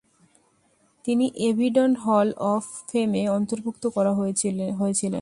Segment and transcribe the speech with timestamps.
[1.05, 4.69] তিনি AVN hall of ফেমে অন্তর্ভুক্ত করা হয়েছিলেন।